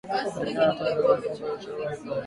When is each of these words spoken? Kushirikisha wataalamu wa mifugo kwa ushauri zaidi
Kushirikisha 0.25 0.69
wataalamu 0.69 1.09
wa 1.09 1.17
mifugo 1.17 1.47
kwa 1.47 1.55
ushauri 1.59 1.95
zaidi 1.95 2.09